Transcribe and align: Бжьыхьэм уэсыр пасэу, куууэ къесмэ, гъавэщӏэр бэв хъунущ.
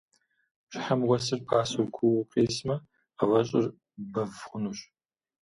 Бжьыхьэм 0.67 1.01
уэсыр 1.07 1.39
пасэу, 1.47 1.91
куууэ 1.95 2.23
къесмэ, 2.31 2.75
гъавэщӏэр 3.17 3.65
бэв 4.11 4.33
хъунущ. 4.49 4.79